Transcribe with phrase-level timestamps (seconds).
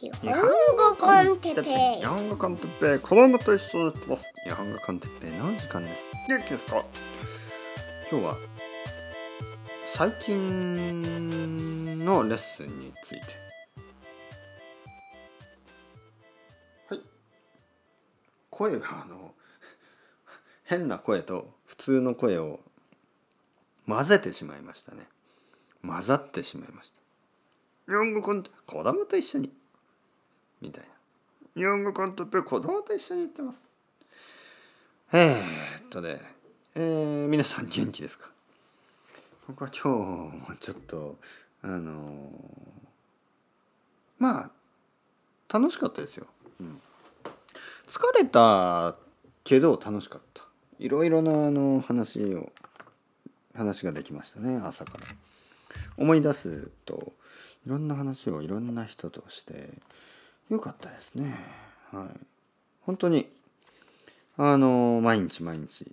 [0.00, 1.98] 日本語コンテッペイ。
[1.98, 2.98] 日本語コンテッペイ。
[3.00, 4.32] 子供と一緒にやってます。
[4.44, 6.08] 日本語コンテッペイの時間です。
[6.28, 6.84] 元気ですか？
[8.08, 8.36] 今日は
[9.86, 13.26] 最近のレッスンについて。
[16.90, 17.02] はい。
[18.50, 19.34] 声があの
[20.62, 22.60] 変な声と普通の声を
[23.88, 25.08] 混ぜてしまいましたね。
[25.84, 27.00] 混ざってしまいました。
[27.88, 29.52] 日本語コンテ子供と一緒に
[30.60, 30.90] みたいな。
[31.54, 33.66] 日本語コンテッペイ子供と一緒に行ってます。
[35.12, 36.20] えー、っとね。
[36.74, 38.30] えー、皆さん元気ですか？
[39.48, 41.16] 僕は今日もちょっと
[41.62, 42.78] あのー
[44.18, 44.50] まあ
[45.52, 46.26] 楽しかったですよ、
[46.60, 46.80] うん、
[47.86, 48.96] 疲れた
[49.42, 50.44] けど楽しかった。
[50.78, 52.52] いろいろなあの話を
[53.56, 55.06] 話ができましたね朝から。
[55.96, 57.12] 思い出すと
[57.66, 59.70] いろんな話をいろんな人として
[60.48, 61.34] よかったですね。
[61.90, 62.26] はい。
[62.82, 63.28] 本当に
[64.36, 65.92] あの毎日毎日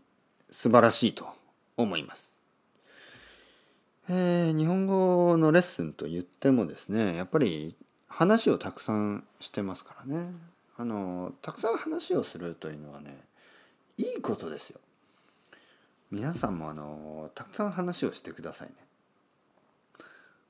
[0.52, 1.28] 素晴らしいと
[1.78, 2.36] 思います。
[4.08, 7.76] えー日本語のレッスンと言ってもですねやっぱり
[8.08, 10.32] 話をたくさんしてますからね。
[10.78, 13.18] あのたくさん話をするというのはね
[13.98, 14.80] いいことですよ。
[16.12, 18.76] 皆さんもあのたくさん話をしてくださいね。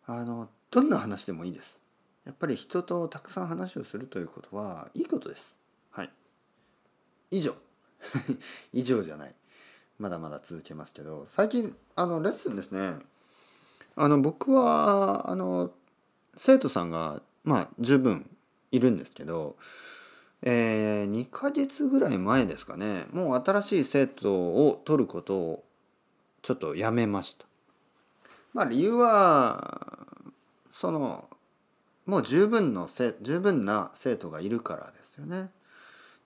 [0.06, 1.80] あのどんな話でもいいです。
[2.26, 5.58] やっぱり人とたくさん話をするということはいいことです。
[5.92, 6.09] はい。
[7.32, 7.54] 以上。
[8.73, 9.36] 以上じゃない。
[10.00, 11.26] まだまだ続けますけど。
[11.28, 12.98] 最近あのレッスンですね。
[13.95, 15.72] あの僕はあの
[16.36, 18.30] 生徒さんがまあ十分
[18.72, 19.56] いるんですけど、
[20.42, 23.06] えー、2ヶ月ぐらい前ですかね。
[23.12, 25.64] もう新しい生徒を取ることを
[26.42, 27.45] ちょっとやめました。
[28.54, 30.08] まあ理由は
[30.72, 31.30] その
[32.06, 35.50] もう十分のせ十分な生徒がいるからですよね。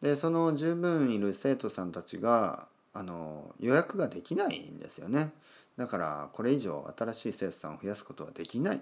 [0.01, 5.31] でその十分いる生徒さんたちがあの予約ができないんですよね。
[5.77, 8.81] だからこれ以上新しい生徒さんを増やすことはできない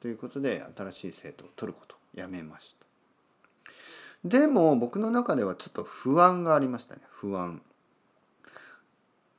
[0.00, 2.86] ということで新しい生徒を取ることやめました。
[4.24, 7.62] でも僕の中ではちょっと不安がありましたね不安。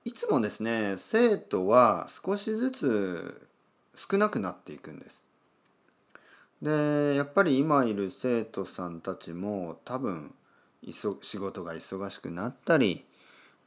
[0.05, 3.49] いつもですね生徒は少しずつ
[3.95, 5.28] 少なくなっていくんです。
[6.61, 10.33] でやっぱり今いる生徒さんたちも多分
[10.91, 13.05] 仕事が忙しくなったり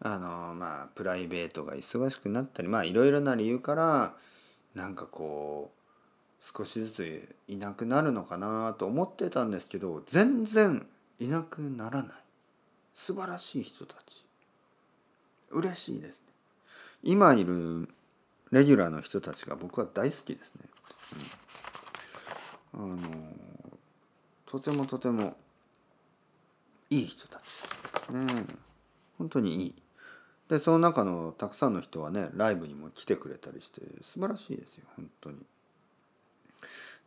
[0.00, 4.14] あのまあプライベートが忙しくなったりまあいろいろな理由から
[4.74, 5.82] なんかこう
[6.58, 10.86] 少しずついなくなるのかなと思ってたんですけど全然
[11.20, 12.12] いなくならない。
[12.94, 14.24] 素晴らしい人たち。
[15.50, 16.32] 嬉しいですね。
[17.02, 17.88] 今いる
[18.50, 20.62] レギュラーの人たちが僕は大好きですね、
[21.14, 21.20] うん、
[22.74, 22.98] あの
[24.46, 25.36] とてもとても
[26.90, 27.48] いい人たちで
[28.06, 28.44] すね。
[29.18, 29.74] 本当にいい
[30.48, 34.84] でその中のたくさんの人はねライブにも来てくれたりして素晴らしいですよ。
[34.96, 35.38] 本当に。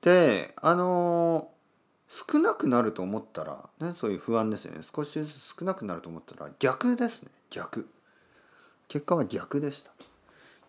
[0.01, 1.49] であの
[2.07, 4.81] 少なくなると思ったらねそういう不安ですよね。
[4.83, 7.29] 少しずつ少なくなると思ったら逆ですね。
[7.49, 7.87] 逆。
[8.87, 9.91] 結果は逆でした。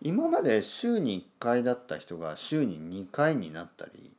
[0.01, 4.11] 今まで週に1回だった人が週に2回になったり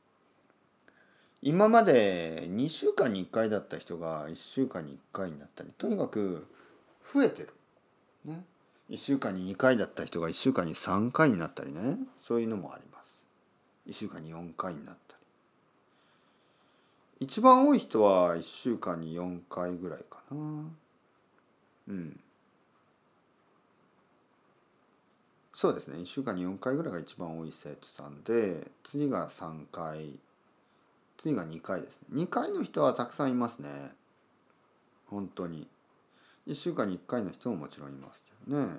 [1.43, 6.47] 今まで2週間に1回だった人が1週間に1回になったりとにかく
[7.13, 7.55] 増えてる、
[8.25, 8.45] ね、
[8.91, 11.99] 1週間に2回だった人が1週間に3回になったりね。
[12.19, 13.23] そういうのもあります。
[13.87, 15.19] 1週間に4回になったり。
[17.21, 20.37] 一番多い人は1週間に4回ぐらいかな。
[21.89, 22.21] うん。
[25.53, 25.99] そうですね。
[25.99, 30.19] 1週間に4回ぐらいが一番多い生徒さんで次が3回
[31.19, 32.23] 次が2回ですね。
[32.23, 33.69] 2回の人はたくさんいますね。
[35.07, 35.69] 本当に。
[36.47, 38.79] 1週間に1回の人ももちろんいますけどね。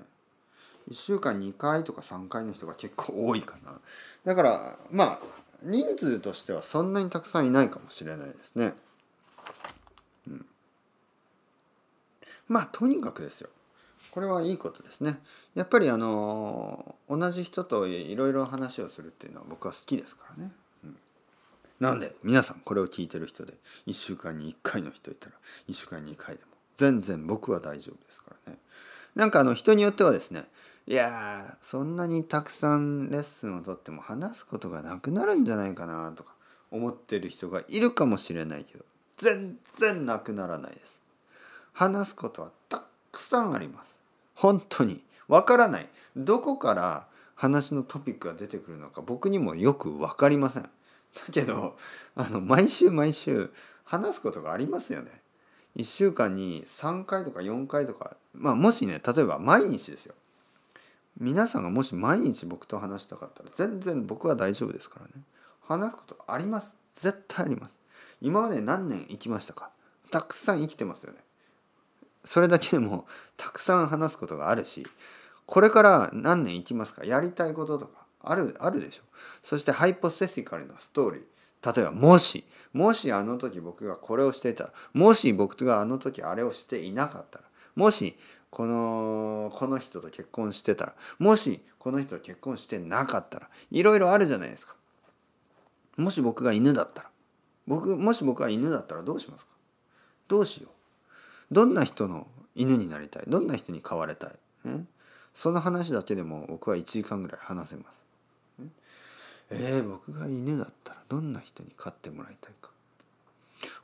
[0.89, 3.79] 1週間2回とか3回の人が結構多いかな。
[4.25, 5.19] だからまあ
[5.61, 8.73] 人数としてはそんなにたくさんいないかもしれないですね。
[10.27, 10.45] うん。
[12.47, 13.49] まあとにかくですよ。
[14.11, 15.21] これはいいことですね。
[15.53, 20.51] やっぱりあの同じ人といろいろ話をするっていうのは僕は好きですからね、
[21.79, 23.53] うん、で皆さんこれを聞いてる人で
[23.87, 25.35] 1週間に1回の人いたら
[25.69, 28.59] 1週間に2回でも全然僕は大丈夫ですからね。
[29.15, 30.43] なんかあの人によってはですね
[30.87, 36.33] いやそんなにたくさんレッスンをとっても話すことがなくなるんじゃないかなとか
[36.71, 38.85] 思ってる人がいるかもしれないけど
[39.17, 41.01] 全然なくならないです。
[41.73, 43.97] 話すことはたくさんあります。
[44.33, 45.89] 本当にわからない。
[46.15, 50.69] どこから話のトピックが出てくるのか僕にもよく分かりません。
[51.15, 51.77] だけど
[52.15, 53.51] あの毎週毎週
[53.83, 55.11] 話すことがありますよね。
[55.75, 60.15] 1週間に3回とか4回とかまあもしね例えば毎日ですよ。
[61.19, 65.11] 皆さんがもし毎日僕と話したかったら全然僕は大丈夫ですからね。
[65.61, 66.75] 話すことあります。
[66.95, 67.77] 絶対あります。
[68.21, 69.69] 今まで何年生きましたか？
[70.11, 71.19] たくさん生きてますよね。
[72.25, 73.05] それだけでも
[73.37, 74.85] たくさん話すことがあるし
[75.45, 77.05] これから何年生きますか？
[77.05, 79.03] やりたいこととかあるあるでしょ。
[79.41, 81.75] そしてハイポセシカルなストーリー。
[81.75, 84.73] 例えばもしもしあの時僕がこれをしていたら。
[84.93, 87.45] もし僕があの時あれをしていなかったら。
[87.75, 88.17] もし
[88.49, 90.93] このこの人と結婚してたら。
[91.17, 93.49] もしこの人と結婚してなかったら。
[93.71, 94.75] いろいろあるじゃないですか。
[95.97, 97.09] もし僕が犬だったら。
[97.67, 99.51] 僕もし僕が犬だったらどうしますか？
[100.27, 101.53] どうしよう。
[101.53, 103.23] どんな人の犬になりたい？
[103.27, 104.31] どんな人に飼われたい、
[104.65, 104.85] ね、
[105.33, 108.05] その話だけでも僕は1時間ぐらい話せます。
[109.49, 112.69] えー、僕が犬だったらどんな人に飼ってもらいたいか。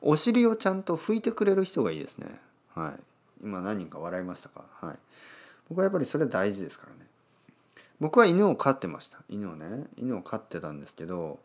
[0.00, 2.26] お尻をちゃんと拭いてくれる人がいいですね。
[2.74, 3.00] はい。
[3.44, 4.64] 今何人か笑いましたか？
[4.80, 4.96] はい。
[5.68, 7.06] 僕はやっぱりそれ大事ですからね。
[8.00, 9.18] 僕は犬を飼ってました。
[9.28, 9.86] 犬をね。
[9.96, 11.40] 犬を飼ってたんですけど、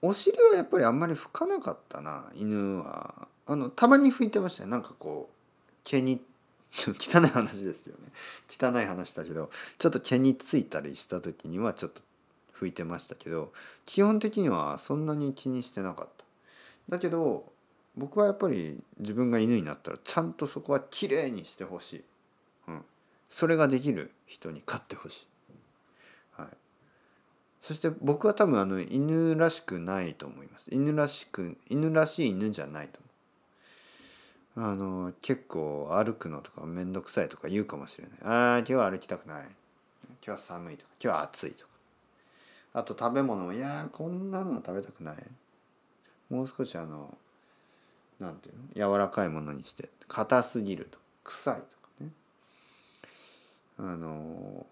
[0.00, 3.28] お尻はやっぱりあんまり拭かなかったな、犬は。
[3.46, 4.68] あの、たまに拭いてましたよ。
[4.68, 5.34] なんかこう、
[5.84, 6.20] 毛に
[6.72, 8.12] 汚い話ですよね
[8.48, 12.00] 汚い話だけどちょっと毛についたりした時にはちょっと
[12.62, 13.52] 拭いてましたけど
[13.84, 16.24] 基本的にはそんなに気にしてなかった。
[16.88, 17.50] だけど
[17.96, 22.04] 僕はやっぱり自分が犬になったらちゃんとそこはきれいにしてほしい、
[22.68, 22.84] うん、
[23.28, 25.28] それができる人に飼ってほし
[26.38, 26.48] い、はい、
[27.60, 30.70] そして僕は多分あの犬らしくないと思います。
[30.72, 32.98] 犬らしく犬らしい犬じゃないと
[34.56, 34.72] 思う。
[34.72, 38.12] あの結構歩くのとか面倒くさいとか言うかもしれない。
[38.22, 39.42] ああ今日は歩きたくない。
[39.44, 41.71] 今日は寒いとか今日は暑いとか。
[42.74, 45.16] あと食べ物もいやこんなのは食べたくない。
[46.30, 47.16] もう少しあの
[48.18, 48.92] なんていうの？
[48.92, 50.98] 柔らかいものにして硬すぎると。
[51.24, 51.66] 臭いとか
[52.00, 52.08] ね。
[53.78, 54.66] あの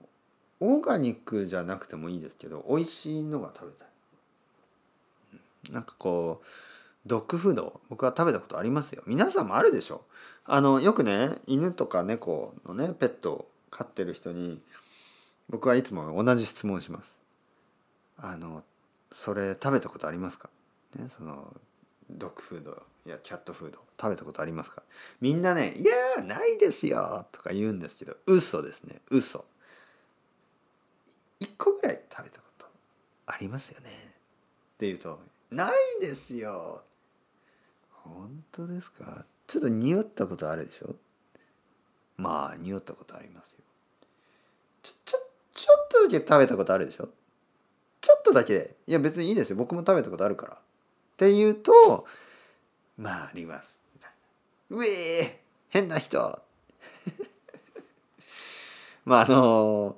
[0.60, 5.72] オーガニックじゃなくてもいいですけど美味しいのが食べたい。
[5.72, 6.46] なんかこう
[7.06, 9.02] ドッグフード僕は食べたことありますよ。
[9.06, 10.02] 皆さんもあるでしょ。
[10.46, 14.58] あのよくね犬とか猫のねペットを飼ってる人に
[15.48, 17.19] 僕はいつも同じ質問します。
[18.22, 18.62] あの
[19.10, 20.50] それ食べたことありますか？
[20.96, 21.54] ねその
[22.10, 24.82] ドッグフードやキャットフード食べたことありますか？
[25.20, 29.00] みんなね「いやないですよ」とか言うんですけど嘘ですね。
[29.10, 29.44] 嘘。
[31.40, 32.66] 1個ぐらい食べたこと
[33.26, 33.88] ありますよね。
[33.88, 35.20] って言うと
[35.50, 36.82] 「ないですよ」
[38.04, 39.24] 本当ですか？
[39.46, 40.94] ちょっと匂ったことあるでしょ？
[42.16, 43.58] まあ匂ったことありますよ。
[44.82, 45.18] ちょちょ
[45.54, 47.08] ちょっとだけ食べたことあるでしょ？
[48.30, 49.56] とだけでいや別にいいですよ。
[49.56, 50.54] 僕も食べたことあるから。
[50.54, 50.58] っ
[51.16, 52.06] て言うと
[52.96, 53.82] まああります。
[54.70, 55.30] うえー
[55.68, 56.18] 変な人。
[59.04, 59.96] まああの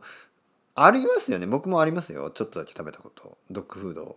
[0.75, 1.46] ありますよね。
[1.46, 2.31] 僕もありますよ。
[2.31, 3.38] ちょっとだけ食べたこと。
[3.50, 4.17] ドッグフード。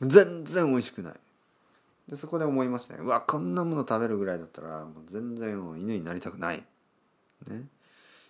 [0.00, 1.14] 全然美味しくない。
[2.08, 3.00] でそこで思いましたね。
[3.02, 6.62] うわこんなもの食べるぐらいだったらもう全然もう犬になりたくない、
[7.48, 7.66] ね、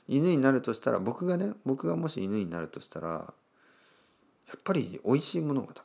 [0.06, 3.34] 犬になるとしたら僕がね僕がもし犬になるとしたら
[4.48, 5.82] やっぱり美味しいものが食べ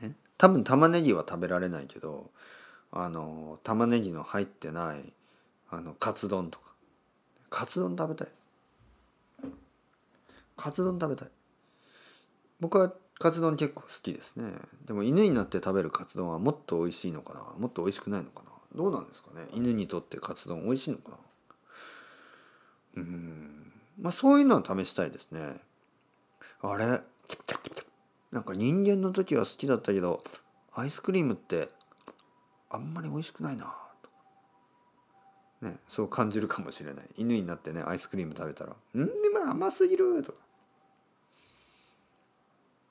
[0.00, 2.30] たい、ね、多分玉ねぎは食べられないけど
[2.90, 5.12] あの玉ねぎの入ってない
[5.70, 6.68] あのカツ丼とか。
[7.50, 8.46] カツ丼食べたいです。
[10.56, 11.28] カツ丼食べたい。
[12.60, 14.52] 僕はカツ丼結構好きですね。
[14.86, 17.40] でも犬になって食べるカツ丼はもっと美味しいのかな？
[17.58, 18.50] もっと美味しくないのかな？
[18.74, 19.46] どうなんですかね？
[19.52, 21.16] 犬にとってカツ丼美味しいのかな？
[22.96, 23.72] うん。
[24.00, 25.54] まあそういうのは試したいですね。
[26.60, 27.00] あれ？
[28.30, 30.22] なんか人間の時は好きだったけど
[30.74, 31.68] アイスクリームって
[32.68, 33.64] あんまり美味しくないな。
[34.02, 34.14] とか
[35.62, 37.06] ねそう感じるかもしれない。
[37.16, 40.38] 犬になってねアイスクリーム食べたら「うんでも甘すぎる」とか。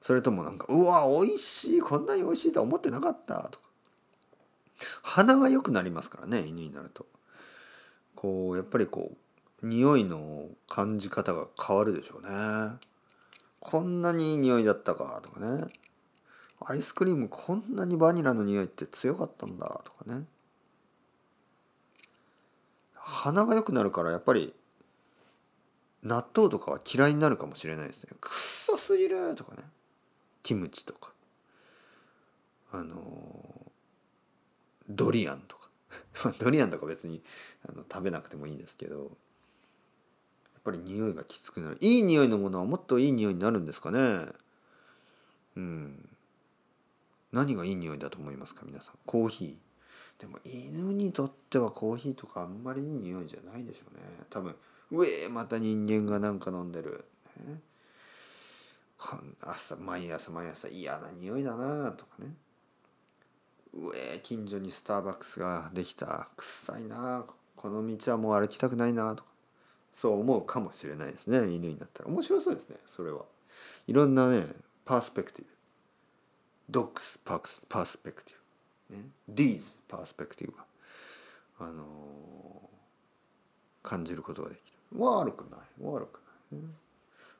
[0.02, 1.82] それともなんか「うわ美味しい。
[1.82, 3.66] こんなに美味しいとは思ってなかった」とか。
[5.02, 7.06] 鼻が良くなりますからね犬になると。
[8.16, 9.12] こうやっぱりこ
[9.62, 12.78] う匂いの感じ方が変わるでしょうね。
[13.60, 15.66] こんなにいい匂いだったかとかね。
[16.60, 20.26] アイスクリームこんなにバニラの匂いって強かったんだとかね。
[22.94, 24.54] 鼻が良くなるからやっぱり
[26.04, 28.12] 納豆とかは嫌いになるかもしれないですね。
[28.20, 29.64] くっそすぎるとかね。
[30.44, 31.12] キムチとか。
[32.72, 33.00] あの
[34.90, 35.70] ドリアンとか。
[36.40, 37.22] ドリアンとか別に
[37.68, 39.12] あの食べなくてもいいんですけど。
[40.68, 41.78] ぱり匂いがきつくなる。
[41.80, 44.28] いい匂いのものはもっといい匂いになるんですかね。
[45.56, 46.10] うん。
[47.32, 48.96] 何がいい匂いだと思いますか皆さん。
[49.06, 50.22] コーヒー。
[50.22, 54.02] でも犬にとってはコーヒーとかあんまりいい匂いじゃないでしょうね。
[54.30, 54.56] 多分
[54.92, 57.06] うえまた人間がなんか飲んでる、
[57.46, 57.60] ね、
[59.42, 62.34] 朝毎朝毎朝嫌な匂いだなとかね。
[63.74, 66.30] うえ近所にスターバックスができた。
[66.36, 67.26] 臭いな。
[67.56, 69.37] この道はもう歩きたくないなとか。
[69.98, 71.40] そう思うかもしれないですね。
[71.50, 72.10] 犬になったら。
[72.10, 73.24] 面白そうですねそれは。
[73.88, 74.46] いろんなね
[74.86, 75.50] perspective。
[76.70, 80.66] dog's pers- perspective、ね、D's パースペクティブが、
[81.62, 84.60] あのー、感じることができ
[84.94, 85.02] る。
[85.02, 85.60] 悪くない。
[85.82, 86.68] 悪くない、ね、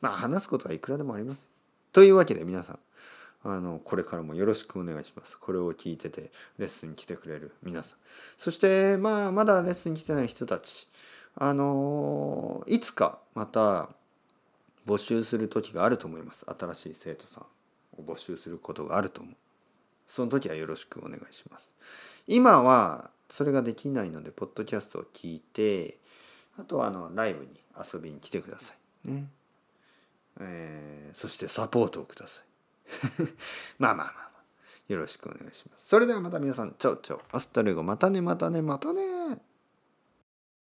[0.02, 1.46] まあ話すことはいくらでもあります
[1.94, 2.80] というわけで皆さん
[3.44, 5.38] あのこれからもよろしくお願いします。
[5.38, 7.98] これを聞いててレッスンに来てくれる皆さん。
[8.36, 10.90] そしてまあまだレッスンに来てない人たち。
[11.40, 13.90] あのいつかまた
[14.88, 16.46] 募集する時があると思います。
[16.58, 19.36] 新しい生徒さんを募集することがあると思う。
[20.08, 21.72] その時はよろしくお願いします。
[22.28, 26.00] 今はそれができないのでポッドキャストを聞いて
[26.58, 28.74] あとはあのライブに遊びに来てくださ
[29.06, 29.28] いね。
[30.40, 32.46] えー、そしてサポートをください。
[33.78, 34.44] まあまあまあ、まあ、
[34.88, 35.88] よろしくお願いします。
[35.88, 37.22] それではまた皆さん chao chao。
[37.32, 37.84] hasta luego。
[37.84, 39.40] またねまたねまたね。